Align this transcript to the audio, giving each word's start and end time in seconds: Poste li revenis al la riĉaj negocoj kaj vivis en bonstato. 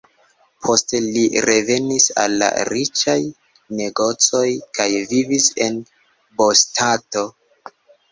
Poste 0.67 0.99
li 1.15 1.25
revenis 1.43 2.07
al 2.21 2.37
la 2.43 2.47
riĉaj 2.69 3.15
negocoj 3.81 4.41
kaj 4.79 4.87
vivis 5.13 5.51
en 5.67 5.77
bonstato. 6.41 7.25